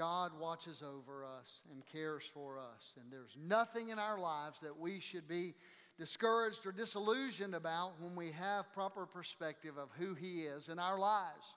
[0.00, 2.94] God watches over us and cares for us.
[2.98, 5.52] And there's nothing in our lives that we should be
[5.98, 10.98] discouraged or disillusioned about when we have proper perspective of who He is in our
[10.98, 11.54] lives.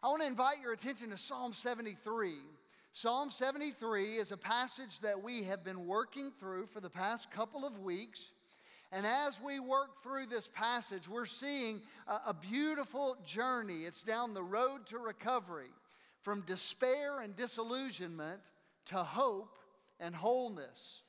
[0.00, 2.34] I want to invite your attention to Psalm 73.
[2.92, 7.66] Psalm 73 is a passage that we have been working through for the past couple
[7.66, 8.30] of weeks.
[8.92, 13.80] And as we work through this passage, we're seeing a, a, beautiful journey.
[13.80, 15.70] It's down the road to recovery
[16.26, 18.40] from despair and disillusionment
[18.84, 19.58] to hope
[20.00, 21.02] and wholeness.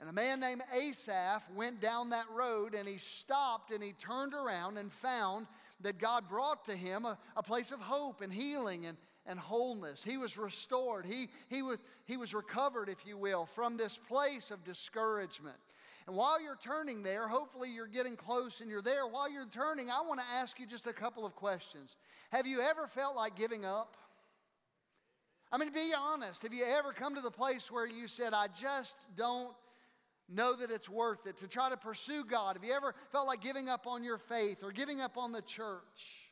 [0.00, 4.32] And a man named Asaph went down that road and he stopped and he turned
[4.32, 5.46] around and found
[5.82, 10.02] that God brought to him a, a place of hope and healing and, and wholeness.
[10.02, 11.04] He was restored.
[11.04, 15.58] He, he, was, he was recovered, if you will, from this place of discouragement.
[16.06, 19.06] And while you're turning there, hopefully you're getting close and you're there.
[19.06, 21.94] While you're turning, I want to ask you just a couple of questions.
[22.30, 23.98] Have you ever felt like giving up?
[25.52, 26.42] I mean, be honest.
[26.42, 29.54] Have you ever come to the place where you said, I just don't
[30.28, 32.56] know that it's worth it to try to pursue God?
[32.56, 35.42] Have you ever felt like giving up on your faith or giving up on the
[35.42, 36.30] church?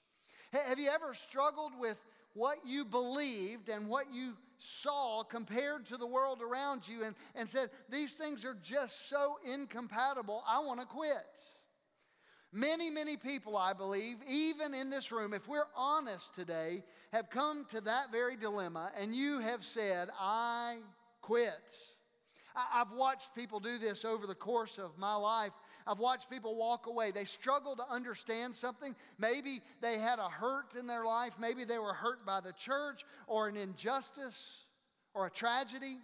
[0.52, 1.98] Have you ever struggled with
[2.32, 7.48] what you believed and what you saw compared to the world around you and, and
[7.48, 11.26] said, These things are just so incompatible, I want to quit.
[12.52, 17.64] Many, many people, I believe, even in this room, if we're honest today, have come
[17.70, 20.78] to that very dilemma and you have said, I
[21.20, 21.52] quit.
[22.74, 25.52] I've watched people do this over the course of my life.
[25.86, 27.12] I've watched people walk away.
[27.12, 28.96] They struggle to understand something.
[29.18, 31.34] Maybe they had a hurt in their life.
[31.38, 34.64] Maybe they were hurt by the church or an injustice
[35.14, 35.98] or a tragedy.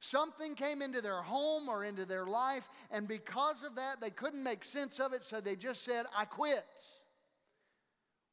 [0.00, 4.42] Something came into their home or into their life, and because of that, they couldn't
[4.42, 6.64] make sense of it, so they just said, I quit.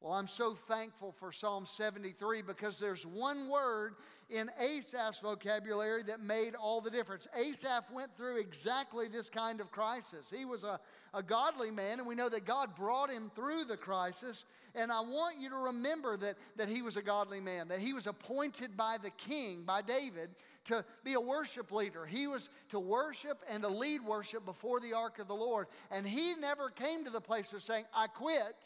[0.00, 3.94] Well, I'm so thankful for Psalm 73 because there's one word
[4.28, 7.26] in Asaph's vocabulary that made all the difference.
[7.34, 10.30] Asaph went through exactly this kind of crisis.
[10.30, 10.78] He was a,
[11.14, 14.44] a godly man, and we know that God brought him through the crisis.
[14.74, 17.94] And I want you to remember that, that he was a godly man, that he
[17.94, 20.28] was appointed by the king, by David,
[20.66, 22.04] to be a worship leader.
[22.04, 25.68] He was to worship and to lead worship before the ark of the Lord.
[25.90, 28.56] And he never came to the place of saying, I quit.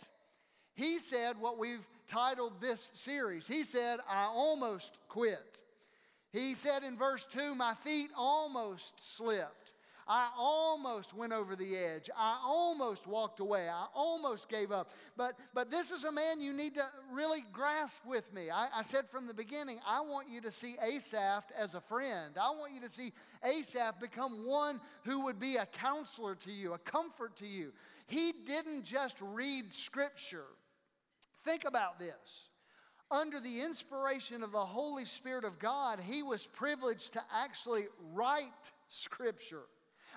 [0.74, 3.46] He said what we've titled this series.
[3.46, 5.60] He said, I almost quit.
[6.32, 9.72] He said in verse 2, My feet almost slipped.
[10.10, 12.10] I almost went over the edge.
[12.16, 13.68] I almost walked away.
[13.68, 14.90] I almost gave up.
[15.16, 18.50] But, but this is a man you need to really grasp with me.
[18.50, 22.34] I, I said from the beginning, I want you to see Asaph as a friend.
[22.42, 23.12] I want you to see
[23.44, 27.72] Asaph become one who would be a counselor to you, a comfort to you.
[28.08, 30.46] He didn't just read scripture.
[31.44, 32.14] Think about this.
[33.10, 38.52] Under the inspiration of the Holy Spirit of God, he was privileged to actually write
[38.88, 39.64] Scripture.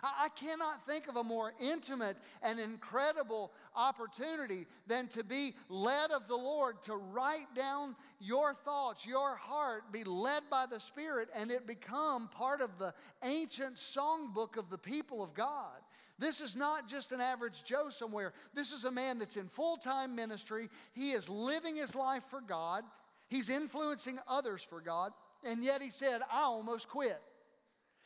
[0.03, 6.27] I cannot think of a more intimate and incredible opportunity than to be led of
[6.27, 11.51] the Lord, to write down your thoughts, your heart, be led by the Spirit, and
[11.51, 15.79] it become part of the ancient songbook of the people of God.
[16.23, 18.31] This is not just an average Joe somewhere.
[18.53, 20.69] This is a man that's in full time ministry.
[20.93, 22.85] He is living his life for God,
[23.27, 25.11] he's influencing others for God,
[25.43, 27.21] and yet he said, I almost quit.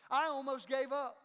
[0.09, 1.17] I almost gave up.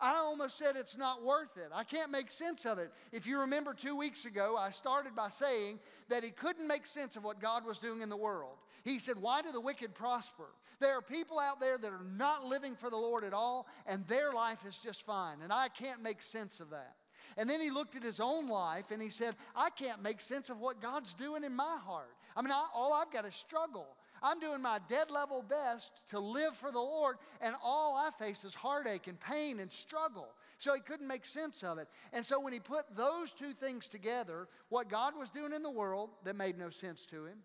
[0.00, 1.70] I almost said it's not worth it.
[1.74, 2.90] I can't make sense of it.
[3.12, 5.78] If you remember two weeks ago, I started by saying
[6.08, 8.56] that he couldn't make sense of what God was doing in the world.
[8.82, 10.46] He said, Why do the wicked prosper?
[10.80, 14.06] There are people out there that are not living for the Lord at all, and
[14.08, 15.42] their life is just fine.
[15.42, 16.96] And I can't make sense of that.
[17.36, 20.50] And then he looked at his own life and he said, I can't make sense
[20.50, 22.10] of what God's doing in my heart.
[22.36, 23.86] I mean, I, all I've got is struggle.
[24.22, 28.44] I'm doing my dead level best to live for the Lord, and all I face
[28.44, 30.28] is heartache and pain and struggle.
[30.58, 31.88] So he couldn't make sense of it.
[32.12, 35.70] And so when he put those two things together, what God was doing in the
[35.70, 37.38] world that made no sense to him,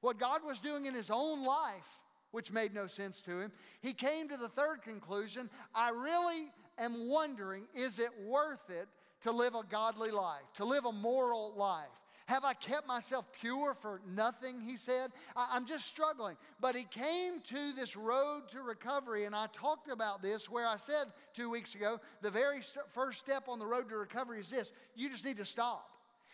[0.00, 2.00] what God was doing in his own life,
[2.32, 7.08] which made no sense to him, he came to the third conclusion I really am
[7.08, 8.88] wondering is it worth it
[9.22, 11.86] to live a godly life, to live a moral life?
[12.26, 14.60] Have I kept myself pure for nothing?
[14.60, 15.12] He said.
[15.36, 16.36] I, am just struggling.
[16.60, 20.76] But he came to this road to recovery, and I talked about this where I
[20.76, 24.50] said two weeks ago the very st- first step on the road to recovery is
[24.50, 25.88] this you just need to stop.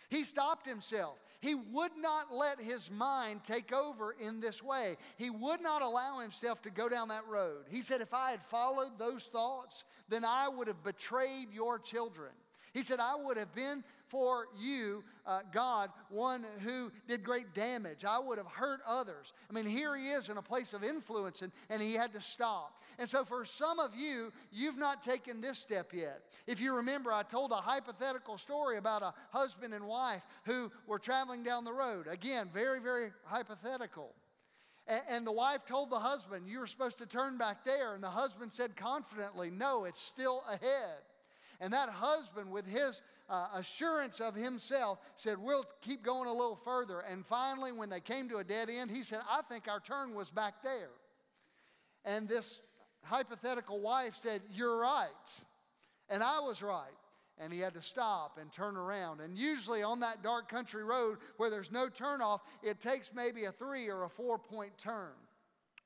[0.08, 1.16] He stopped himself.
[1.40, 4.96] He would not let his mind take over in this way.
[5.16, 7.64] He would not allow himself to go down that road.
[7.70, 12.30] He said, If I had followed those thoughts, then I would have betrayed your children.
[12.72, 18.04] He said, I would have been for you, uh, God, one who did great damage.
[18.04, 19.32] I would have hurt others.
[19.48, 22.20] I mean, here he is in a place of influence, and, and he had to
[22.20, 22.82] stop.
[22.98, 26.20] And so, for some of you, you've not taken this step yet.
[26.46, 30.98] If you remember, I told a hypothetical story about a husband and wife who were
[30.98, 32.06] traveling down the road.
[32.06, 34.12] Again, very, very hypothetical.
[34.86, 37.94] And, and the wife told the husband, You were supposed to turn back there.
[37.94, 41.00] And the husband said confidently, No, it's still ahead.
[41.62, 43.00] And that husband, with his
[43.30, 47.00] uh, assurance of himself, said, We'll keep going a little further.
[47.08, 50.12] And finally, when they came to a dead end, he said, I think our turn
[50.12, 50.90] was back there.
[52.04, 52.60] And this
[53.04, 55.06] hypothetical wife said, You're right.
[56.10, 56.90] And I was right.
[57.38, 59.20] And he had to stop and turn around.
[59.20, 63.52] And usually on that dark country road where there's no turnoff, it takes maybe a
[63.52, 65.12] three or a four point turn.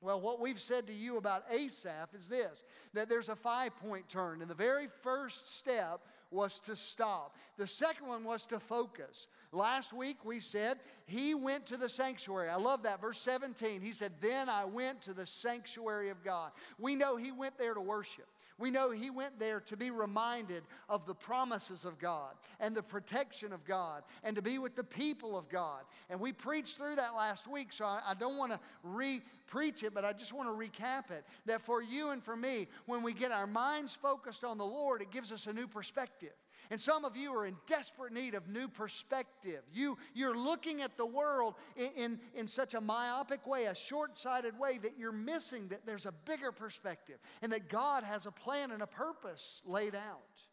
[0.01, 4.09] Well, what we've said to you about Asaph is this that there's a five point
[4.09, 4.43] turn.
[4.43, 6.01] And the very first step
[6.31, 9.27] was to stop, the second one was to focus.
[9.53, 12.51] Last week we said he went to the sanctuary.
[12.51, 13.01] I love that.
[13.01, 16.51] Verse 17, he said, Then I went to the sanctuary of God.
[16.79, 18.27] We know he went there to worship.
[18.59, 22.83] We know he went there to be reminded of the promises of God and the
[22.83, 25.83] protection of God and to be with the people of God.
[26.09, 29.93] And we preached through that last week, so I, don't want to re preach it,
[29.93, 31.25] but I just want to recap it.
[31.45, 35.03] That for you and for me, when we get our minds focused on the Lord,
[35.03, 36.33] it gives us a new perspective.
[36.71, 39.63] And some of you are in desperate need of new perspective.
[39.73, 44.19] You, you're looking at the world in, in, in such a myopic way, a short
[44.19, 48.31] sighted way, that you're missing that there's a bigger perspective and that God has a
[48.31, 50.46] plan and a purpose laid out.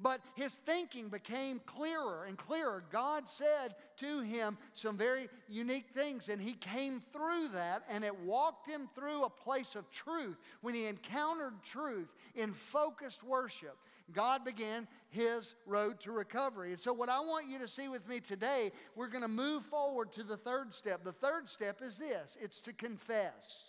[0.00, 2.84] But his thinking became clearer and clearer.
[2.90, 8.16] God said to him some very unique things, and he came through that, and it
[8.20, 10.36] walked him through a place of truth.
[10.60, 13.76] When he encountered truth in focused worship,
[14.12, 16.72] God began his road to recovery.
[16.72, 19.64] And so, what I want you to see with me today, we're going to move
[19.66, 21.02] forward to the third step.
[21.02, 23.67] The third step is this it's to confess.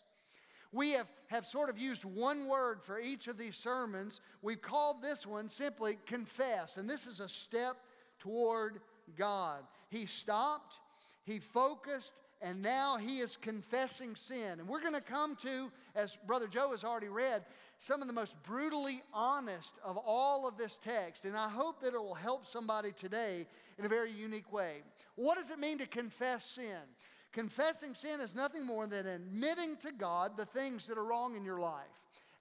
[0.71, 4.21] We have, have sort of used one word for each of these sermons.
[4.41, 6.77] We've called this one simply confess.
[6.77, 7.77] And this is a step
[8.19, 8.79] toward
[9.17, 9.63] God.
[9.89, 10.75] He stopped,
[11.23, 12.11] he focused,
[12.41, 14.59] and now he is confessing sin.
[14.59, 17.43] And we're going to come to, as Brother Joe has already read,
[17.79, 21.25] some of the most brutally honest of all of this text.
[21.25, 24.83] And I hope that it will help somebody today in a very unique way.
[25.15, 26.81] What does it mean to confess sin?
[27.31, 31.45] Confessing sin is nothing more than admitting to God the things that are wrong in
[31.45, 31.85] your life.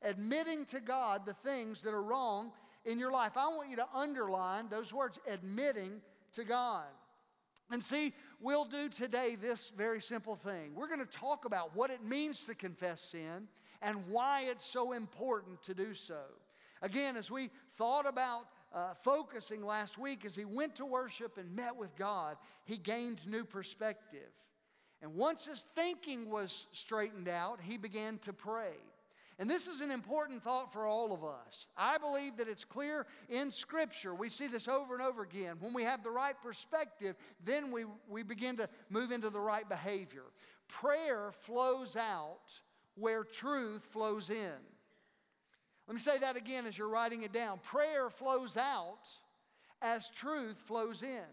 [0.02, 2.52] Admitting to God the things that are wrong
[2.84, 3.32] in your life.
[3.36, 6.00] I want you to underline those words admitting
[6.34, 6.86] to God.
[7.70, 10.74] And see, we'll do today this very simple thing.
[10.74, 13.48] We're going to talk about what it means to confess sin
[13.82, 16.22] and why it's so important to do so.
[16.80, 21.54] Again, as we thought about uh, focusing last week, as he went to worship and
[21.54, 24.30] met with God, he gained new perspective.
[25.02, 28.74] And once his thinking was straightened out, he began to pray.
[29.40, 31.66] And this is an important thought for all of us.
[31.76, 34.12] I believe that it's clear in Scripture.
[34.12, 35.56] We see this over and over again.
[35.60, 37.14] When we have the right perspective,
[37.44, 40.24] then we, we begin to move into the right behavior.
[40.66, 42.50] Prayer flows out
[42.96, 44.58] where truth flows in.
[45.86, 47.60] Let me say that again as you're writing it down.
[47.62, 49.06] Prayer flows out
[49.80, 51.24] as truth flows in.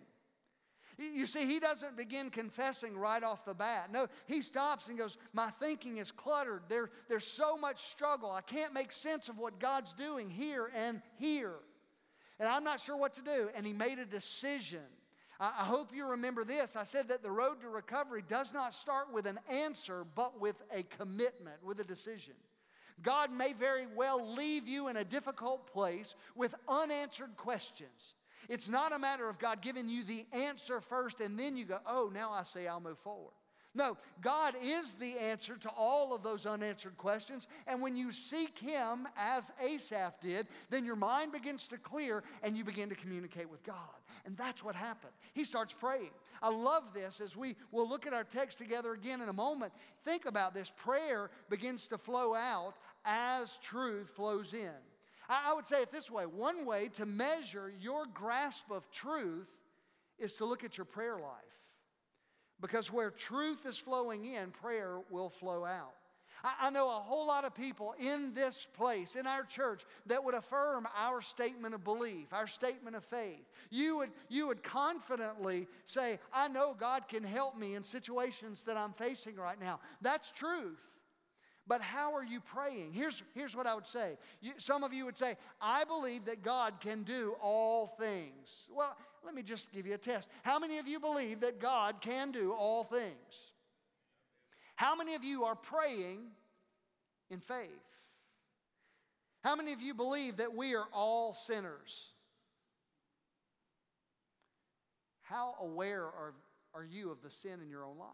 [0.97, 3.91] You see, he doesn't begin confessing right off the bat.
[3.91, 6.63] No, he stops and goes, My thinking is cluttered.
[6.69, 8.31] There, there's so much struggle.
[8.31, 11.55] I can't make sense of what God's doing here and here.
[12.39, 13.49] And I'm not sure what to do.
[13.55, 14.83] And he made a decision.
[15.39, 16.77] I, I hope you remember this.
[16.77, 20.61] I said that the road to recovery does not start with an answer, but with
[20.73, 22.35] a commitment, with a decision.
[23.01, 28.14] God may very well leave you in a difficult place with unanswered questions.
[28.49, 31.79] It's not a matter of God giving you the answer first and then you go,
[31.85, 33.33] oh, now I say I'll move forward.
[33.75, 37.45] No, God is the answer to all of those unanswered questions.
[37.67, 42.55] And when you seek Him, as Asaph did, then your mind begins to clear and
[42.55, 43.75] you begin to communicate with God.
[44.25, 45.11] And that's what happened.
[45.33, 46.11] He starts praying.
[46.41, 49.73] I love this as we will look at our text together again in a moment.
[50.05, 54.71] Think about this prayer begins to flow out as truth flows in.
[55.29, 59.47] I would say it this way one way to measure your grasp of truth
[60.19, 61.55] is to look at your prayer life.
[62.61, 65.93] Because where truth is flowing in, prayer will flow out.
[66.61, 70.35] I, know a whole lot of people in this place, in our church, that would
[70.35, 73.45] affirm our statement of belief, our statement of faith.
[73.71, 78.77] You would, you would confidently say, I know God can help me in situations that
[78.77, 79.79] I'm facing right now.
[80.01, 80.79] That's truth.
[81.67, 82.93] But how are you praying?
[82.93, 84.17] Here's, here's what I would say.
[84.39, 88.49] You, some of you would say, I believe that God can do all things.
[88.71, 90.27] Well, let me just give you a test.
[90.43, 93.15] How many of you believe that God can do all things?
[94.75, 96.19] How many of you are praying
[97.31, 97.69] in faith?
[99.43, 102.09] How many of you believe that we are all sinners?
[105.21, 106.33] How aware are,
[106.75, 108.09] are you of the sin in your own life?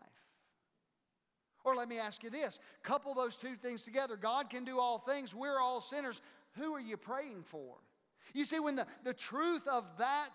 [1.63, 4.15] Or let me ask you this couple those two things together.
[4.15, 6.21] God can do all things, we're all sinners.
[6.57, 7.75] Who are you praying for?
[8.33, 10.31] You see, when the, the truth of that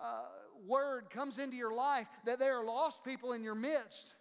[0.00, 0.22] uh,
[0.66, 4.14] word comes into your life, that there are lost people in your midst,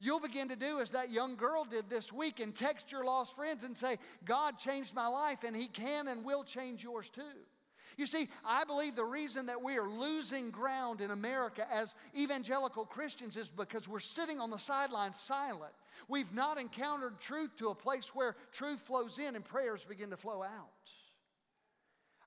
[0.00, 3.36] you'll begin to do as that young girl did this week and text your lost
[3.36, 7.22] friends and say, God changed my life, and He can and will change yours too.
[7.96, 12.84] You see, I believe the reason that we are losing ground in America as evangelical
[12.84, 15.72] Christians is because we're sitting on the sidelines silent.
[16.08, 20.16] We've not encountered truth to a place where truth flows in and prayers begin to
[20.16, 20.70] flow out.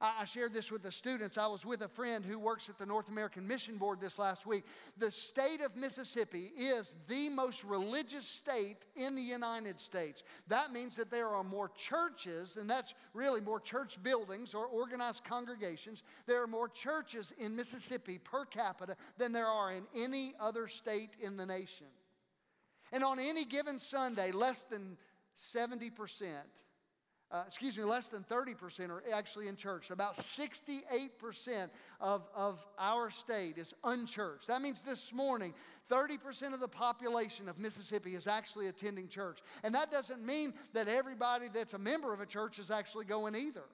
[0.01, 1.37] I shared this with the students.
[1.37, 4.45] I was with a friend who works at the North American Mission Board this last
[4.45, 4.65] week.
[4.97, 10.23] The state of Mississippi is the most religious state in the United States.
[10.47, 15.23] That means that there are more churches, and that's really more church buildings or organized
[15.23, 16.03] congregations.
[16.25, 21.11] There are more churches in Mississippi per capita than there are in any other state
[21.21, 21.87] in the nation.
[22.91, 24.97] And on any given Sunday, less than
[25.55, 25.91] 70%,
[27.31, 29.89] uh, excuse me, less than 30% are actually in church.
[29.89, 34.47] About 68% of, of our state is unchurched.
[34.47, 35.53] That means this morning,
[35.89, 39.39] 30% of the population of Mississippi is actually attending church.
[39.63, 43.35] And that doesn't mean that everybody that's a member of a church is actually going
[43.35, 43.65] either.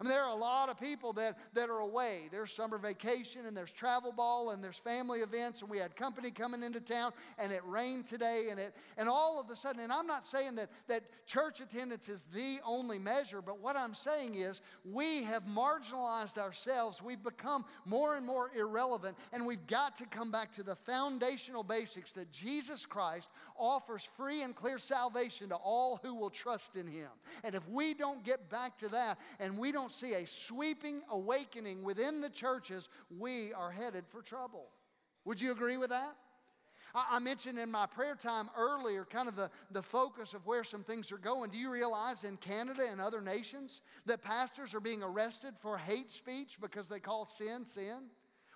[0.00, 2.28] I mean, there are a lot of people that, that are away.
[2.30, 6.30] There's summer vacation, and there's travel ball, and there's family events, and we had company
[6.30, 9.92] coming into town, and it rained today, and it and all of a sudden, and
[9.92, 14.36] I'm not saying that, that church attendance is the only measure, but what I'm saying
[14.36, 17.02] is we have marginalized ourselves.
[17.02, 21.64] We've become more and more irrelevant, and we've got to come back to the foundational
[21.64, 26.86] basics that Jesus Christ offers free and clear salvation to all who will trust in
[26.86, 27.08] him.
[27.42, 31.00] And if we don't get back to that, and we don't don't see a sweeping
[31.10, 34.66] awakening within the churches, we are headed for trouble.
[35.24, 36.14] Would you agree with that?
[36.94, 40.82] I mentioned in my prayer time earlier kind of the, the focus of where some
[40.84, 41.50] things are going.
[41.50, 46.10] Do you realize in Canada and other nations that pastors are being arrested for hate
[46.10, 48.08] speech because they call sin sin?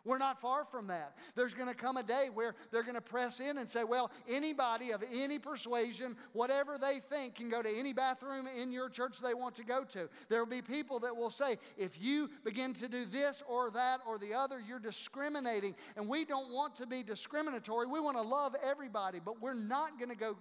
[0.05, 1.17] We're not far from that.
[1.37, 4.11] There's going to come a day where they're going to press in and say, well,
[4.29, 9.19] anybody of any persuasion, whatever they think, can go to any bathroom in your church
[9.21, 10.09] they want to go to.
[10.29, 14.01] There will be people that will say, if you begin to do this or that
[14.07, 15.77] or the other, you're discriminating.
[15.97, 17.87] And we don't want to be discriminatory.
[17.87, 20.37] We want to love everybody, but we're not going to go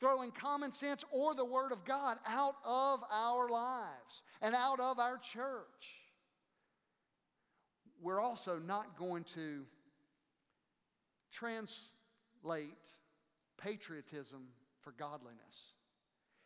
[0.00, 4.98] throwing common sense or the Word of God out of our lives and out of
[4.98, 6.01] our church
[8.02, 9.64] we're also not going to
[11.30, 11.86] translate
[13.56, 14.48] patriotism
[14.80, 15.38] for godliness.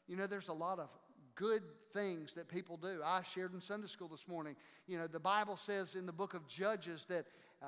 [0.06, 0.88] You know, there's a lot of
[1.34, 3.00] good things that people do.
[3.04, 4.54] I shared in Sunday school this morning.
[4.86, 7.26] You know, the Bible says in the book of Judges that
[7.62, 7.66] uh,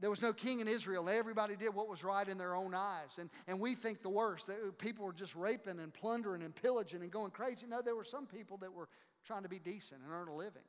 [0.00, 1.08] there was no king in Israel.
[1.08, 3.18] Everybody did what was right in their own eyes.
[3.18, 7.02] And, and we think the worst that people were just raping and plundering and pillaging
[7.02, 7.66] and going crazy.
[7.66, 8.88] No, there were some people that were
[9.26, 10.62] trying to be decent and earn a living.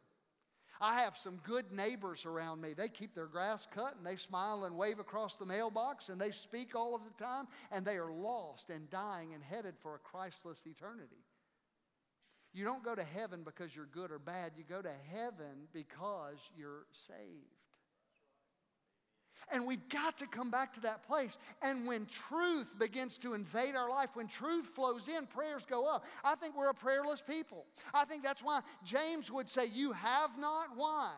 [0.82, 2.74] I have some good neighbors around me.
[2.74, 6.32] They keep their grass cut and they smile and wave across the mailbox and they
[6.32, 10.00] speak all of the time and they are lost and dying and headed for a
[10.00, 11.24] Christless eternity.
[12.52, 14.54] You don't go to heaven because you're good or bad.
[14.58, 17.61] You go to heaven because you're saved.
[19.52, 21.38] And we've got to come back to that place.
[21.62, 26.06] And when truth begins to invade our life, when truth flows in, prayers go up.
[26.24, 27.66] I think we're a prayerless people.
[27.94, 30.70] I think that's why James would say, You have not.
[30.76, 31.12] Why?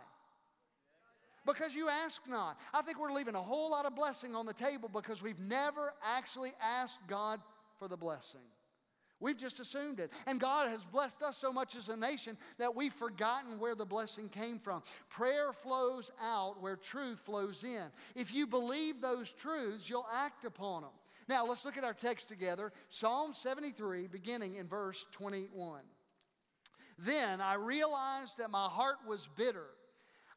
[1.45, 2.57] Because you ask not.
[2.73, 5.93] I think we're leaving a whole lot of blessing on the table because we've never
[6.01, 7.41] actually asked God
[7.77, 8.39] for the blessing.
[9.23, 10.11] We've just assumed it.
[10.27, 13.85] And God has blessed us so much as a nation that we've forgotten where the
[13.85, 14.83] blessing came from.
[15.09, 17.85] Prayer flows out where truth flows in.
[18.15, 20.91] If you believe those truths, you'll act upon them.
[21.29, 22.73] Now, let's look at our text together.
[22.89, 25.79] Psalm 73, beginning in verse 21.
[26.99, 29.67] Then I realized that my heart was bitter.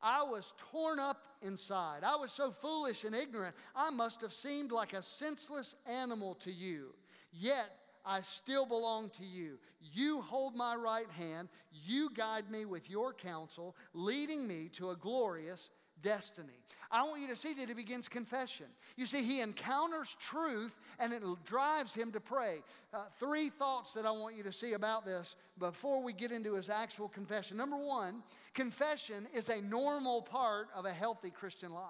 [0.01, 2.05] I was torn up inside.
[2.05, 6.53] I was so foolish and ignorant, I must have seemed like a senseless animal to
[6.53, 6.95] you.
[7.33, 7.69] Yet
[8.07, 9.59] I still belong to you.
[9.81, 11.49] You hold my right hand.
[11.73, 15.71] You guide me with your counsel, leading me to a glorious
[16.03, 16.63] destiny.
[16.91, 18.67] I want you to see that he begins confession.
[18.97, 22.63] You see, he encounters truth and it drives him to pray.
[22.95, 26.55] Uh, three thoughts that I want you to see about this before we get into
[26.55, 27.57] his actual confession.
[27.57, 28.23] Number one,
[28.55, 31.83] confession is a normal part of a healthy Christian life.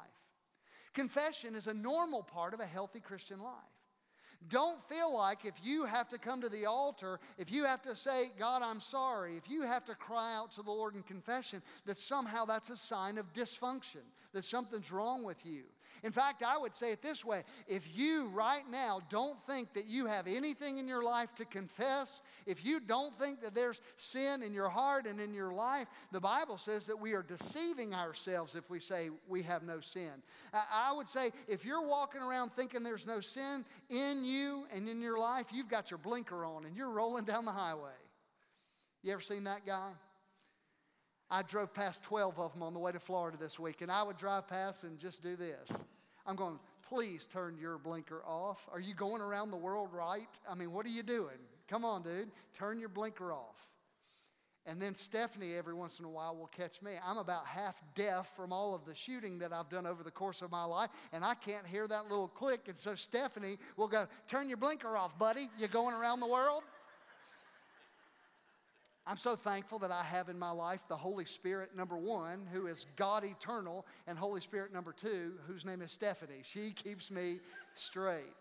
[0.94, 3.52] Confession is a normal part of a healthy Christian life.
[4.48, 7.96] Don't feel like if you have to come to the altar, if you have to
[7.96, 11.62] say, God, I'm sorry, if you have to cry out to the Lord in confession,
[11.84, 15.64] that somehow that's a sign of dysfunction, that something's wrong with you.
[16.02, 19.86] In fact, I would say it this way if you right now don't think that
[19.86, 24.42] you have anything in your life to confess, if you don't think that there's sin
[24.42, 28.54] in your heart and in your life, the Bible says that we are deceiving ourselves
[28.54, 30.12] if we say we have no sin.
[30.52, 35.00] I would say if you're walking around thinking there's no sin in you and in
[35.00, 37.90] your life, you've got your blinker on and you're rolling down the highway.
[39.02, 39.90] You ever seen that guy?
[41.30, 44.02] I drove past 12 of them on the way to Florida this week, and I
[44.02, 45.70] would drive past and just do this.
[46.26, 48.66] I'm going, please turn your blinker off.
[48.72, 50.28] Are you going around the world right?
[50.48, 51.38] I mean, what are you doing?
[51.68, 53.56] Come on, dude, turn your blinker off.
[54.68, 56.92] And then Stephanie, every once in a while, will catch me.
[57.04, 60.42] I'm about half deaf from all of the shooting that I've done over the course
[60.42, 62.62] of my life, and I can't hear that little click.
[62.66, 65.48] And so Stephanie will go, Turn your blinker off, buddy.
[65.56, 66.64] You going around the world?
[69.06, 72.66] I'm so thankful that I have in my life the Holy Spirit, number one, who
[72.66, 76.42] is God eternal, and Holy Spirit, number two, whose name is Stephanie.
[76.42, 77.38] She keeps me
[77.76, 78.34] straight.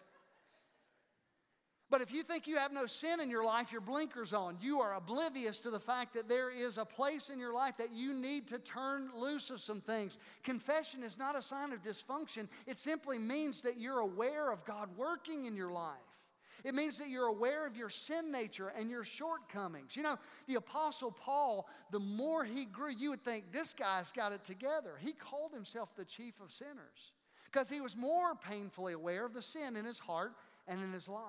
[1.92, 4.58] But if you think you have no sin in your life, your blinkers on.
[4.60, 7.94] You are oblivious to the fact that there is a place in your life that
[7.94, 10.18] you need to turn loose of some things.
[10.44, 14.90] Confession is not a sign of dysfunction, it simply means that you're aware of God
[14.98, 15.94] working in your life.
[16.66, 19.96] It means that you're aware of your sin nature and your shortcomings.
[19.96, 20.18] You know,
[20.48, 24.94] the Apostle Paul, the more he grew, you would think this guy's got it together.
[25.00, 27.14] He called himself the chief of sinners
[27.46, 30.34] because he was more painfully aware of the sin in his heart
[30.68, 31.22] and in his life.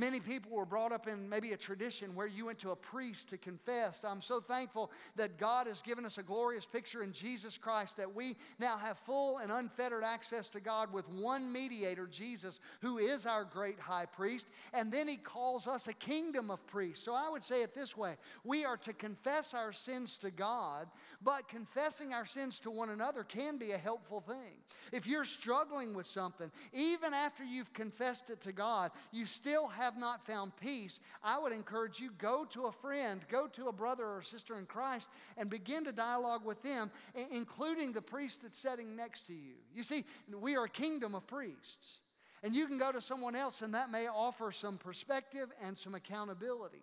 [0.00, 3.28] Many people were brought up in maybe a tradition where you went to a priest
[3.28, 4.00] to confess.
[4.02, 8.14] I'm so thankful that God has given us a glorious picture in Jesus Christ that
[8.14, 13.26] we now have full and unfettered access to God with one mediator, Jesus, who is
[13.26, 14.46] our great high priest.
[14.72, 17.04] And then he calls us a kingdom of priests.
[17.04, 20.86] So I would say it this way we are to confess our sins to God,
[21.20, 24.56] but confessing our sins to one another can be a helpful thing.
[24.92, 30.00] If you're struggling with something, even after you've confessed it to God, you still have
[30.00, 34.06] not found peace, I would encourage you go to a friend, go to a brother
[34.06, 36.90] or sister in Christ, and begin to dialogue with them,
[37.32, 39.54] including the priest that's sitting next to you.
[39.74, 40.04] You see,
[40.40, 42.00] we are a kingdom of priests.
[42.42, 45.94] And you can go to someone else, and that may offer some perspective and some
[45.94, 46.82] accountability.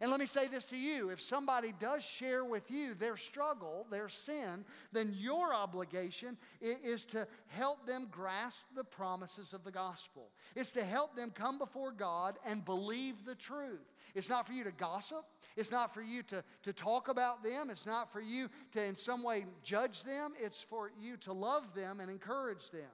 [0.00, 3.86] And let me say this to you if somebody does share with you their struggle,
[3.90, 10.30] their sin, then your obligation is to help them grasp the promises of the gospel.
[10.56, 13.92] It's to help them come before God and believe the truth.
[14.14, 15.24] It's not for you to gossip.
[15.56, 17.70] It's not for you to, to talk about them.
[17.70, 20.32] It's not for you to, in some way, judge them.
[20.40, 22.90] It's for you to love them and encourage them.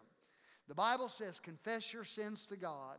[0.69, 2.99] The Bible says, confess your sins to God.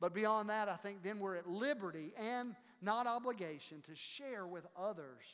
[0.00, 4.66] But beyond that, I think then we're at liberty and not obligation, to share with
[4.76, 5.24] others.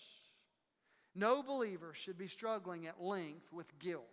[1.14, 4.04] No believer should be struggling at length with guilt.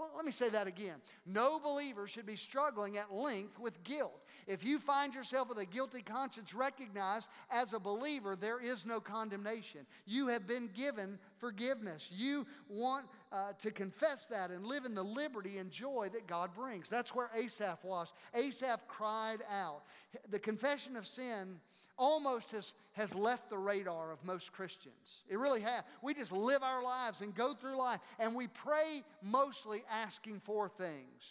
[0.00, 0.96] Well, let me say that again.
[1.26, 4.18] No believer should be struggling at length with guilt.
[4.46, 8.98] If you find yourself with a guilty conscience, recognize as a believer there is no
[8.98, 9.80] condemnation.
[10.06, 12.08] You have been given forgiveness.
[12.10, 16.54] You want uh, to confess that and live in the liberty and joy that God
[16.54, 16.88] brings.
[16.88, 18.14] That's where Asaph was.
[18.34, 19.82] Asaph cried out.
[20.30, 21.60] The confession of sin
[22.00, 25.22] almost has, has left the radar of most Christians.
[25.28, 25.84] It really has.
[26.02, 30.68] We just live our lives and go through life, and we pray mostly asking for
[30.68, 31.22] things,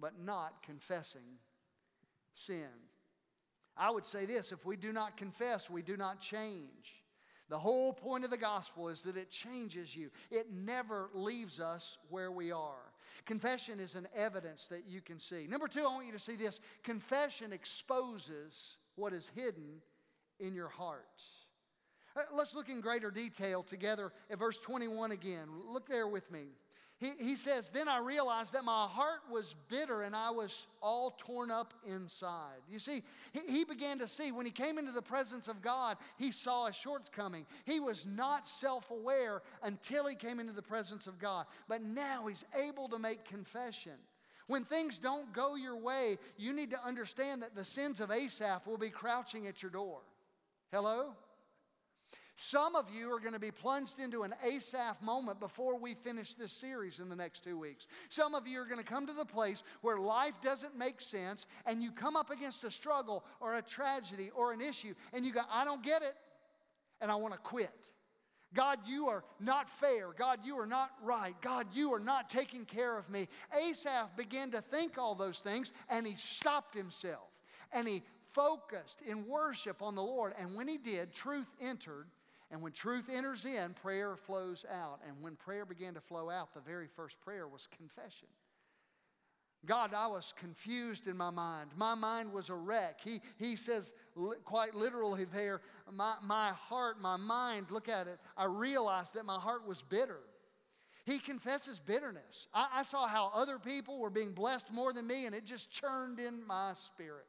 [0.00, 1.38] but not confessing
[2.32, 2.70] sin.
[3.76, 7.02] I would say this if we do not confess, we do not change.
[7.50, 10.10] The whole point of the gospel is that it changes you.
[10.30, 12.90] It never leaves us where we are.
[13.26, 15.46] Confession is an evidence that you can see.
[15.46, 19.80] Number two, I want you to see this confession exposes what is hidden
[20.40, 21.06] in your heart.
[22.16, 25.48] Uh, let's look in greater detail together at verse 21 again.
[25.68, 26.46] Look there with me.
[26.98, 31.16] He, he says, Then I realized that my heart was bitter and I was all
[31.18, 32.60] torn up inside.
[32.70, 33.02] You see,
[33.32, 36.66] he, he began to see when he came into the presence of God, he saw
[36.66, 37.46] a shortcoming.
[37.64, 41.46] He was not self aware until he came into the presence of God.
[41.68, 43.94] But now he's able to make confession.
[44.46, 48.66] When things don't go your way, you need to understand that the sins of Asaph
[48.66, 50.00] will be crouching at your door.
[50.70, 51.14] Hello?
[52.36, 56.34] Some of you are going to be plunged into an Asaph moment before we finish
[56.34, 57.86] this series in the next two weeks.
[58.08, 61.46] Some of you are going to come to the place where life doesn't make sense
[61.64, 65.32] and you come up against a struggle or a tragedy or an issue and you
[65.32, 66.16] go, I don't get it
[67.00, 67.90] and I want to quit.
[68.54, 70.12] God, you are not fair.
[70.16, 71.34] God, you are not right.
[71.40, 73.28] God, you are not taking care of me.
[73.66, 77.28] Asaph began to think all those things and he stopped himself
[77.72, 80.32] and he focused in worship on the Lord.
[80.38, 82.06] And when he did, truth entered
[82.50, 85.00] and when truth enters in, prayer flows out.
[85.06, 88.28] And when prayer began to flow out, the very first prayer was confession.
[89.66, 91.70] God, I was confused in my mind.
[91.76, 93.00] My mind was a wreck.
[93.02, 95.60] He, he says, li- quite literally there,
[95.92, 100.20] my, my heart, my mind, look at it, I realized that my heart was bitter.
[101.06, 102.48] He confesses bitterness.
[102.52, 105.70] I, I saw how other people were being blessed more than me, and it just
[105.70, 107.26] churned in my spirit.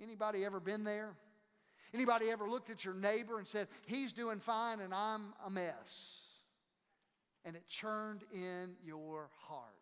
[0.00, 1.14] Anybody ever been there?
[1.94, 6.20] Anybody ever looked at your neighbor and said, He's doing fine and I'm a mess?
[7.44, 9.75] And it churned in your heart.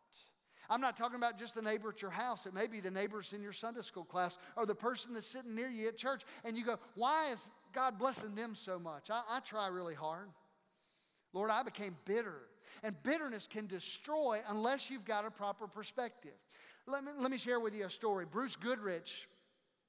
[0.70, 2.46] I'm not talking about just the neighbor at your house.
[2.46, 5.54] It may be the neighbors in your Sunday school class or the person that's sitting
[5.54, 6.22] near you at church.
[6.44, 7.38] And you go, Why is
[7.72, 9.10] God blessing them so much?
[9.10, 10.28] I, I try really hard.
[11.32, 12.40] Lord, I became bitter.
[12.82, 16.32] And bitterness can destroy unless you've got a proper perspective.
[16.86, 18.26] Let me, let me share with you a story.
[18.30, 19.28] Bruce Goodrich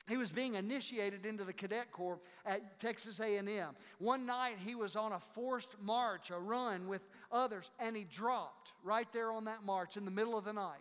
[0.07, 3.75] he was being initiated into the cadet corps at Texas A&M.
[3.99, 8.71] One night he was on a forced march, a run with others, and he dropped
[8.83, 10.79] right there on that march in the middle of the night.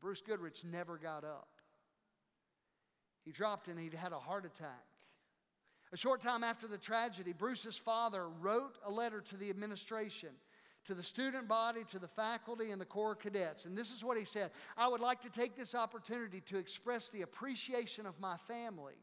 [0.00, 1.48] Bruce Goodrich never got up.
[3.24, 4.84] He dropped and he'd had a heart attack.
[5.92, 10.30] A short time after the tragedy, Bruce's father wrote a letter to the administration
[10.86, 13.64] to the student body, to the faculty, and the Corps cadets.
[13.64, 17.08] And this is what he said I would like to take this opportunity to express
[17.08, 18.94] the appreciation of my family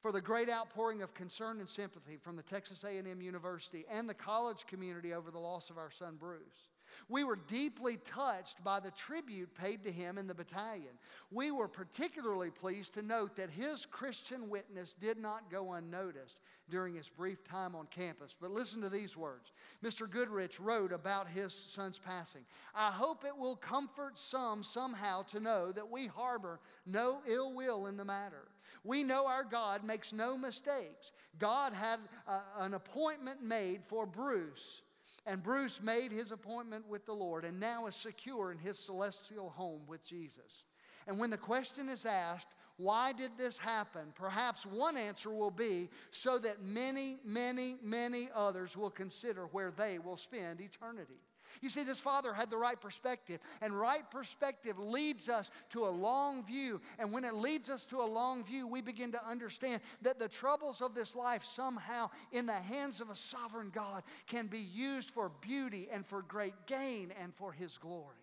[0.00, 4.14] for the great outpouring of concern and sympathy from the Texas A&M University and the
[4.14, 6.70] college community over the loss of our son Bruce.
[7.08, 10.98] We were deeply touched by the tribute paid to him in the battalion.
[11.30, 16.94] We were particularly pleased to note that his Christian witness did not go unnoticed during
[16.94, 18.34] his brief time on campus.
[18.38, 19.52] But listen to these words.
[19.82, 20.08] Mr.
[20.08, 22.42] Goodrich wrote about his son's passing.
[22.74, 27.86] I hope it will comfort some somehow to know that we harbor no ill will
[27.86, 28.48] in the matter.
[28.84, 31.12] We know our God makes no mistakes.
[31.38, 34.82] God had uh, an appointment made for Bruce
[35.28, 39.50] and Bruce made his appointment with the Lord and now is secure in his celestial
[39.50, 40.64] home with Jesus.
[41.06, 44.12] And when the question is asked, why did this happen?
[44.14, 49.98] Perhaps one answer will be so that many, many, many others will consider where they
[49.98, 51.20] will spend eternity.
[51.60, 55.90] You see, this father had the right perspective, and right perspective leads us to a
[55.90, 56.80] long view.
[56.98, 60.28] And when it leads us to a long view, we begin to understand that the
[60.28, 65.10] troubles of this life, somehow, in the hands of a sovereign God, can be used
[65.10, 68.14] for beauty and for great gain and for his glory.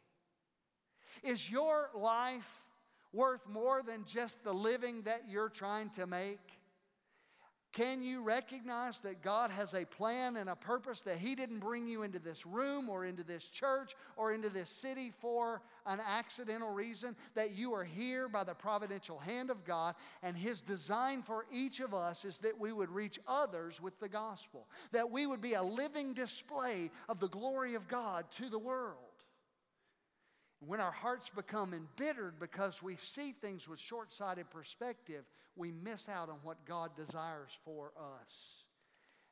[1.24, 2.63] Is your life
[3.13, 6.39] worth more than just the living that you're trying to make?
[7.76, 11.90] Can you recognize that God has a plan and a purpose that He didn't bring
[11.90, 16.72] you into this room or into this church or into this city for an accidental
[16.72, 17.18] reason?
[17.34, 21.82] That you are here by the providential hand of God, and His design for each
[21.82, 25.56] of us is that we would reach others with the gospel, that we would be
[25.56, 29.00] a living display of the glory of God to the world.
[30.62, 36.08] When our hearts become embittered because we see things with short sighted perspective, we miss
[36.10, 38.32] out on what God desires for us.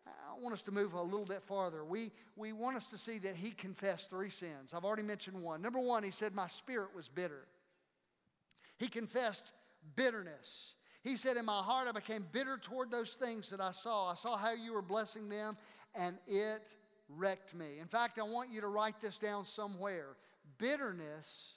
[0.05, 1.85] I want us to move a little bit farther.
[1.85, 4.73] We, we want us to see that he confessed three sins.
[4.73, 5.61] I've already mentioned one.
[5.61, 7.47] Number one, he said, My spirit was bitter.
[8.77, 9.53] He confessed
[9.95, 10.73] bitterness.
[11.03, 14.11] He said, In my heart, I became bitter toward those things that I saw.
[14.11, 15.55] I saw how you were blessing them,
[15.95, 16.61] and it
[17.07, 17.79] wrecked me.
[17.79, 20.17] In fact, I want you to write this down somewhere.
[20.57, 21.53] Bitterness,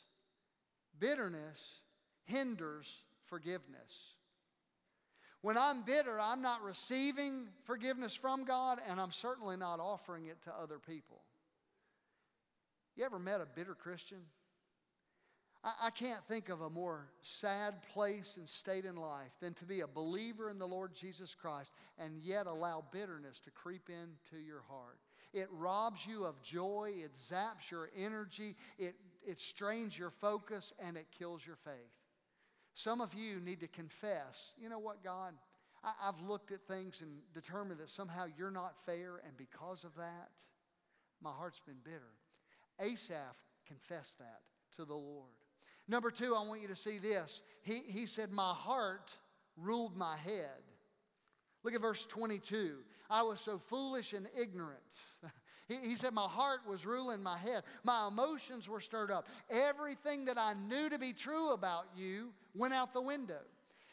[1.01, 1.81] bitterness
[2.25, 4.16] hinders forgiveness.
[5.47, 10.43] When I'm bitter, I'm not receiving forgiveness from God, and I'm certainly not offering it
[10.43, 11.23] to other people.
[12.97, 14.23] You ever met a bitter Christian?
[15.63, 19.65] I, I can't think of a more sad place and state in life than to
[19.65, 24.45] be a believer in the Lord Jesus Christ and yet allow bitterness to creep into
[24.45, 24.99] your heart.
[25.33, 30.97] It robs you of joy, it zaps your energy, it, it strains your focus, and
[30.97, 31.93] it kills your faith.
[32.77, 35.33] Some of you need to confess, you know what, God?
[35.83, 39.95] I, have looked at things and determined that somehow you're not fair, and because of
[39.97, 40.31] that,
[41.23, 42.13] my heart's been bitter.
[42.79, 43.35] Asaph
[43.67, 44.43] confessed that
[44.77, 45.33] to the Lord.
[45.89, 47.41] Number two, I want you to see this.
[47.63, 49.11] He, he said, My heart
[49.57, 50.61] ruled my head.
[51.63, 52.75] Look at verse 22.
[53.09, 54.83] I was so foolish and ignorant.
[55.69, 57.63] He, he said, My heart was ruling my head.
[57.85, 59.27] My emotions were stirred up.
[59.51, 63.41] Everything that I knew to be true about you went out the window.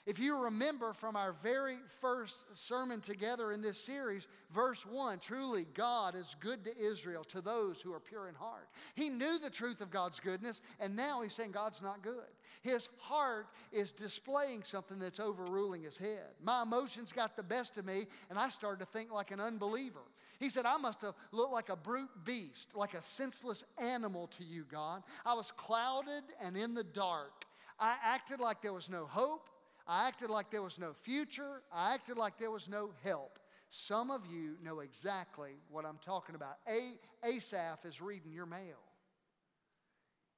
[0.05, 5.65] If you remember from our very first sermon together in this series, verse 1 truly
[5.73, 8.67] God is good to Israel, to those who are pure in heart.
[8.95, 12.27] He knew the truth of God's goodness, and now he's saying God's not good.
[12.63, 16.31] His heart is displaying something that's overruling his head.
[16.41, 20.03] My emotions got the best of me, and I started to think like an unbeliever.
[20.43, 24.43] He said, I must have looked like a brute beast, like a senseless animal to
[24.43, 25.03] you, God.
[25.25, 27.45] I was clouded and in the dark.
[27.79, 29.49] I acted like there was no hope.
[29.88, 31.62] I acted like there was no future.
[31.71, 33.39] I acted like there was no help.
[33.69, 36.58] Some of you know exactly what I'm talking about.
[36.67, 38.84] A- Asaph is reading your mail.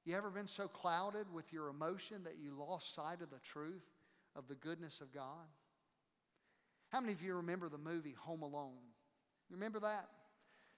[0.04, 3.82] You ever been so clouded with your emotion that you lost sight of the truth
[4.36, 5.48] of the goodness of God?
[6.90, 8.94] How many of you remember the movie Home Alone?
[9.48, 10.08] You remember that?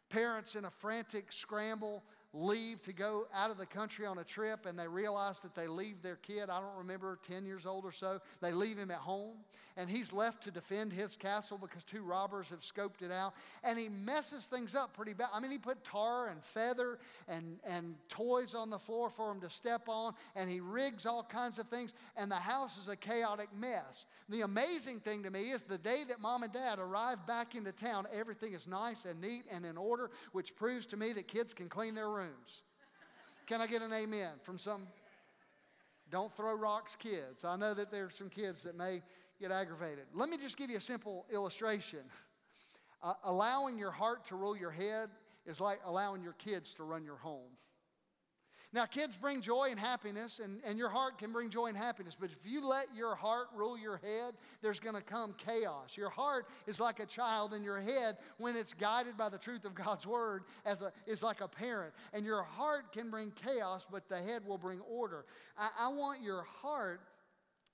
[0.09, 2.03] Parents in a frantic scramble
[2.33, 5.67] leave to go out of the country on a trip and they realize that they
[5.67, 8.99] leave their kid, I don't remember, 10 years old or so, they leave him at
[8.99, 9.37] home
[9.79, 13.79] and he's left to defend his castle because two robbers have scoped it out and
[13.79, 15.29] he messes things up pretty bad.
[15.33, 19.41] I mean, he put tar and feather and, and toys on the floor for him
[19.41, 22.97] to step on and he rigs all kinds of things and the house is a
[22.97, 24.05] chaotic mess.
[24.29, 27.71] The amazing thing to me is the day that mom and dad arrive back into
[27.71, 31.55] town, everything is nice and neat and in order, which proves to me that kids
[31.55, 32.63] can clean their rooms.
[33.47, 34.89] Can I get an amen from some?
[36.11, 37.45] Don't throw rocks, kids.
[37.45, 39.03] I know that there's some kids that may
[39.41, 40.07] get aggravated.
[40.15, 42.01] Let me just give you a simple illustration.
[43.01, 45.09] Uh, allowing your heart to rule your head
[45.47, 47.53] is like allowing your kids to run your home.
[48.71, 52.15] Now, kids bring joy and happiness, and, and your heart can bring joy and happiness.
[52.19, 55.97] But if you let your heart rule your head, there's to come chaos.
[55.97, 59.65] Your heart is like a child, and your head, when it's guided by the truth
[59.65, 61.95] of God's word, as a, is like a parent.
[62.13, 65.25] And your heart can bring chaos, but the head will bring order.
[65.57, 67.01] I, I want your heart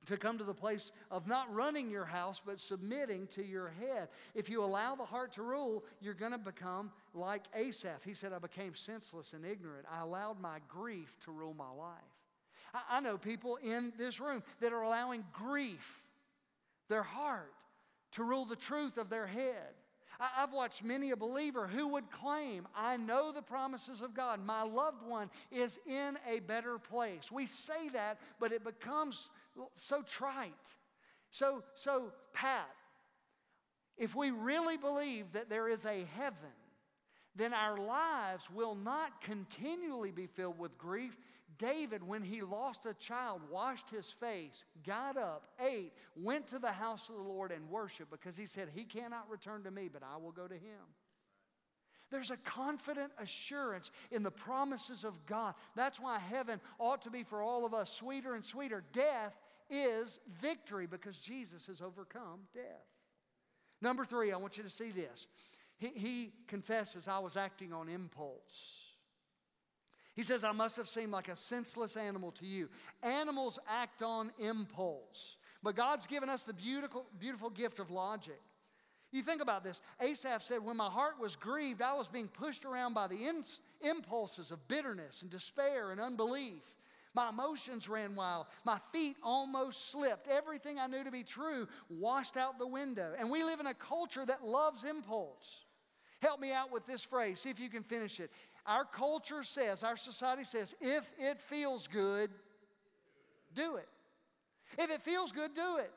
[0.07, 4.09] to come to the place of not running your house, but submitting to your head.
[4.35, 8.03] If you allow the heart to rule, you're going to become like Asaph.
[8.05, 9.87] He said, I became senseless and ignorant.
[9.91, 11.99] I allowed my grief to rule my life.
[12.73, 16.03] I, I know people in this room that are allowing grief,
[16.89, 17.53] their heart,
[18.13, 19.75] to rule the truth of their head.
[20.21, 24.45] I, have watched many a believer who would claim, I know the promises of God.
[24.45, 27.31] My loved one is in a better place.
[27.33, 29.29] We say that, but it becomes
[29.75, 30.53] so trite,
[31.31, 32.71] so, so pat.
[33.97, 36.53] If we really believe that there is a heaven,
[37.37, 41.17] then our lives will not continually be filled with grief.
[41.59, 46.73] David, when he lost a child, washed his face, got up, ate, went to the
[46.73, 50.03] house of the Lord and worshiped because he said, He cannot return to me, but
[50.03, 50.83] I will go to him.
[52.11, 55.55] There's a confident assurance in the promises of God.
[55.75, 58.85] That's why heaven ought to be for all of us sweeter and sweeter.
[58.93, 59.35] Death
[59.71, 62.65] is victory because Jesus has overcome death.
[63.81, 65.27] Number three, I want you to see this.
[65.77, 68.85] He, he confesses, I was acting on impulse.
[70.15, 72.69] He says, I must have seemed like a senseless animal to you.
[73.03, 78.41] Animals act on impulse, but God's given us the beautiful, beautiful gift of logic.
[79.11, 79.81] You think about this.
[80.01, 83.31] Asaph said, When my heart was grieved, I was being pushed around by the
[83.81, 86.63] impulses of bitterness and despair and unbelief.
[87.15, 88.47] My emotions ran wild.
[88.65, 90.27] My feet almost slipped.
[90.29, 93.13] Everything I knew to be true washed out the window.
[93.19, 95.65] And we live in a culture that loves impulse.
[96.21, 98.31] Help me out with this phrase, see if you can finish it.
[98.67, 102.31] Our culture says, our society says, if it feels good,
[103.55, 103.89] do it.
[104.79, 105.93] If it feels good, do it.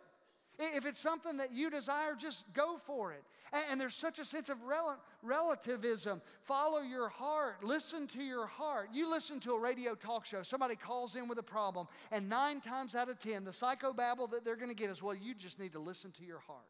[0.59, 3.23] If it's something that you desire, just go for it.
[3.69, 6.21] And there's such a sense of rel- relativism.
[6.41, 7.63] Follow your heart.
[7.63, 8.89] Listen to your heart.
[8.91, 12.59] You listen to a radio talk show, somebody calls in with a problem, and nine
[12.59, 15.59] times out of ten, the psychobabble that they're going to get is, well, you just
[15.59, 16.65] need to listen to your heart.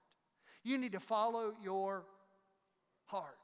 [0.64, 2.04] You need to follow your
[3.06, 3.38] heart.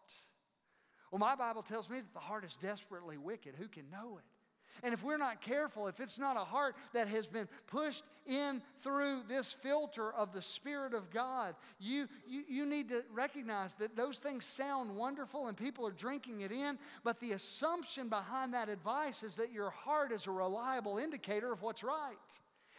[1.10, 3.56] Well, my Bible tells me that the heart is desperately wicked.
[3.56, 4.33] Who can know it?
[4.82, 8.62] And if we're not careful, if it's not a heart that has been pushed in
[8.82, 13.96] through this filter of the Spirit of God, you, you, you need to recognize that
[13.96, 18.70] those things sound wonderful and people are drinking it in, but the assumption behind that
[18.70, 22.18] advice is that your heart is a reliable indicator of what's right.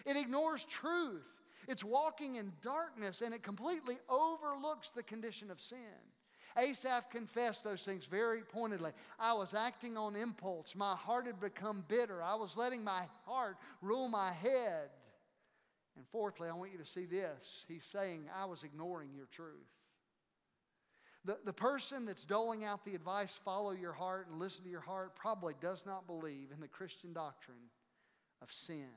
[0.07, 1.25] It ignores truth,
[1.69, 5.79] it's walking in darkness, and it completely overlooks the condition of sin.
[6.57, 8.93] Asaph confessed those things very pointedly.
[9.19, 10.75] I was acting on impulse.
[10.77, 12.23] My heart had become bitter.
[12.23, 14.91] I was letting my heart rule my head.
[15.97, 17.65] And fourthly, I want you to see this.
[17.69, 19.51] He's saying, I was ignoring your truth.
[21.25, 24.81] The, the person that's doling out the advice, follow your heart and listen to your
[24.81, 27.71] heart, probably does not believe in the Christian doctrine
[28.43, 28.91] of sin.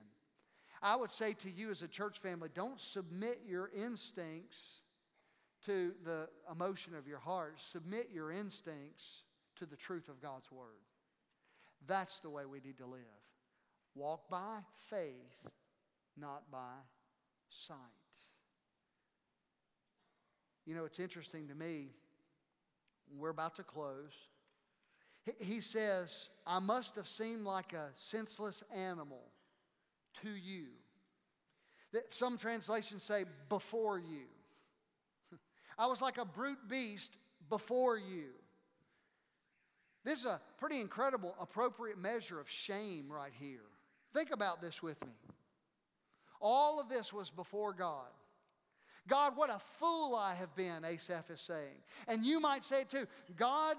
[0.81, 4.57] I would say to you as a church family, don't submit your instincts
[5.65, 7.59] to the emotion of your heart.
[7.59, 9.23] Submit your instincts
[9.57, 10.85] to the truth of God's Word.
[11.87, 12.99] That's the way we need to live.
[13.95, 15.47] Walk by faith,
[16.15, 16.75] not by
[17.49, 17.75] sight.
[20.65, 21.87] You know, it's interesting to me,
[23.15, 24.13] we're about to close.
[25.39, 29.23] He says, I must have seemed like a senseless animal
[30.23, 30.67] to you.
[31.93, 34.25] That Some translations say, before you.
[35.77, 37.17] I was like a brute beast
[37.49, 38.29] before you.
[40.03, 43.65] This is a pretty incredible, appropriate measure of shame right here.
[44.13, 45.13] Think about this with me.
[46.39, 48.07] All of this was before God.
[49.07, 51.77] God, what a fool I have been, Asaph is saying.
[52.07, 53.77] And you might say it too God,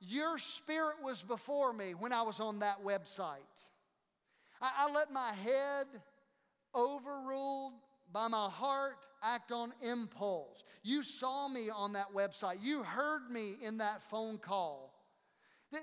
[0.00, 3.66] your spirit was before me when I was on that website.
[4.60, 5.86] I, I let my head,
[6.74, 7.74] overruled
[8.12, 10.64] by my heart, act on impulse.
[10.82, 12.62] You saw me on that website.
[12.62, 14.94] You heard me in that phone call.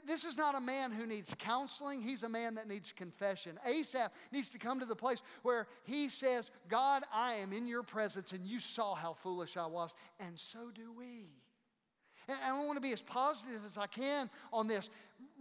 [0.05, 2.01] This is not a man who needs counseling.
[2.01, 3.57] He's a man that needs confession.
[3.65, 7.83] Asaph needs to come to the place where he says, God, I am in your
[7.83, 11.29] presence, and you saw how foolish I was, and so do we.
[12.27, 14.89] And I want to be as positive as I can on this.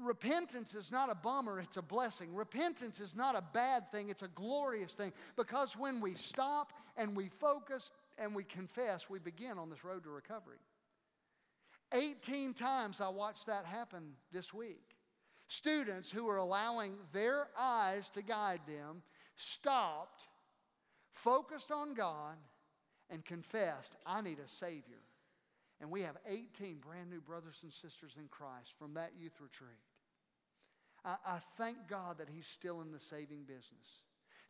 [0.00, 2.32] Repentance is not a bummer, it's a blessing.
[2.32, 5.12] Repentance is not a bad thing, it's a glorious thing.
[5.34, 10.04] Because when we stop and we focus and we confess, we begin on this road
[10.04, 10.58] to recovery.
[11.92, 14.96] 18 times I watched that happen this week.
[15.48, 19.02] Students who were allowing their eyes to guide them
[19.36, 20.22] stopped,
[21.12, 22.36] focused on God,
[23.10, 25.02] and confessed, I need a Savior.
[25.80, 29.78] And we have 18 brand new brothers and sisters in Christ from that youth retreat.
[31.04, 34.02] I, I thank God that He's still in the saving business.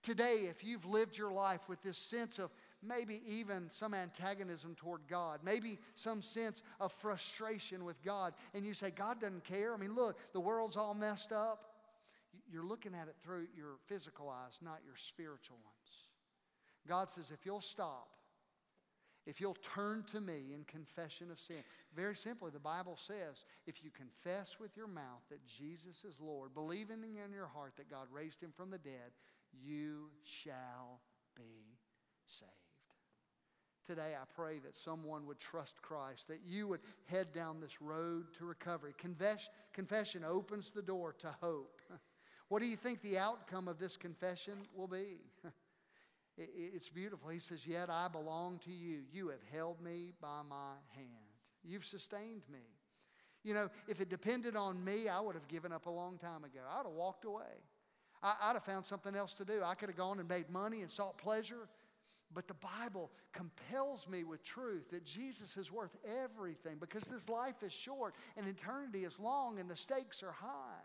[0.02, 2.50] Today, if you've lived your life with this sense of
[2.82, 8.74] maybe even some antagonism toward God, maybe some sense of frustration with God, and you
[8.74, 9.74] say, God doesn't care.
[9.74, 11.72] I mean, look, the world's all messed up.
[12.50, 15.76] You're looking at it through your physical eyes, not your spiritual ones.
[16.86, 18.08] God says, if you'll stop,
[19.26, 21.64] if you'll turn to me in confession of sin.
[21.94, 26.54] Very simply, the Bible says if you confess with your mouth that Jesus is Lord,
[26.54, 29.10] believing in your heart that God raised him from the dead,
[29.52, 31.00] you shall
[31.34, 31.76] be
[32.24, 32.65] saved.
[33.86, 38.24] Today, I pray that someone would trust Christ, that you would head down this road
[38.38, 38.92] to recovery.
[38.98, 41.80] Confess, confession opens the door to hope.
[42.48, 45.18] What do you think the outcome of this confession will be?
[46.38, 47.30] It's beautiful.
[47.30, 49.00] He says, Yet I belong to you.
[49.10, 51.08] You have held me by my hand.
[51.64, 52.60] You've sustained me.
[53.42, 56.44] You know, if it depended on me, I would have given up a long time
[56.44, 56.60] ago.
[56.70, 57.62] I would have walked away.
[58.22, 59.62] I, would have found something else to do.
[59.64, 61.68] I could have gone and made money and sought pleasure.
[62.34, 67.62] But the Bible compels me with truth that Jesus is worth everything because this life
[67.62, 70.82] is short and eternity is long and the stakes are high.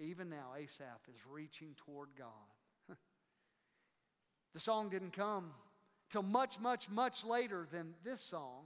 [0.00, 2.26] Even now, Asaph is reaching toward God.
[4.54, 5.52] the song didn't come
[6.10, 8.64] till much, much, much later than this song.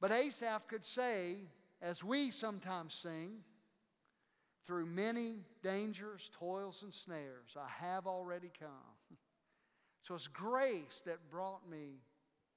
[0.00, 1.36] But Asaph could say,
[1.80, 3.38] as we sometimes sing,
[4.66, 8.68] through many dangers, toils, and snares, I have already come.
[10.02, 12.02] So it's grace that brought me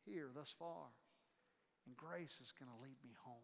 [0.05, 0.89] here thus far.
[1.85, 3.35] And grace is going to lead me home.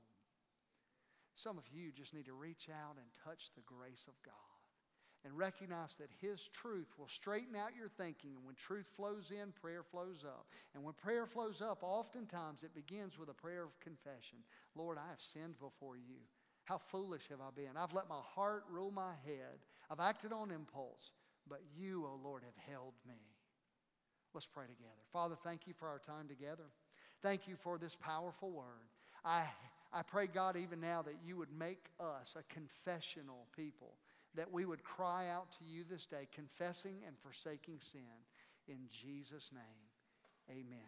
[1.36, 4.34] Some of you just need to reach out and touch the grace of God
[5.24, 8.32] and recognize that His truth will straighten out your thinking.
[8.36, 10.48] And when truth flows in, prayer flows up.
[10.74, 14.40] And when prayer flows up, oftentimes it begins with a prayer of confession
[14.76, 16.22] Lord, I have sinned before you.
[16.66, 17.78] How foolish have I been?
[17.78, 19.60] I've let my heart rule my head.
[19.90, 21.12] I've acted on impulse.
[21.48, 23.20] But you, O oh Lord, have held me.
[24.34, 25.02] Let's pray together.
[25.12, 26.64] Father, thank you for our time together.
[27.22, 28.88] Thank you for this powerful word.
[29.26, 29.44] I,
[29.94, 33.94] I pray, God, even now that you would make us a confessional people,
[34.36, 38.02] that we would cry out to you this day, confessing and forsaking sin.
[38.68, 40.80] In Jesus' name, amen.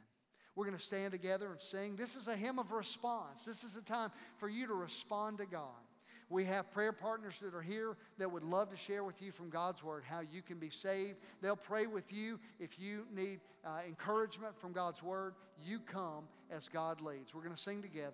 [0.55, 1.95] We're going to stand together and sing.
[1.95, 3.43] This is a hymn of response.
[3.45, 5.81] This is a time for you to respond to God.
[6.29, 9.49] We have prayer partners that are here that would love to share with you from
[9.49, 11.17] God's Word how you can be saved.
[11.41, 12.39] They'll pray with you.
[12.59, 17.33] If you need uh, encouragement from God's Word, you come as God leads.
[17.33, 18.11] We're going to sing together.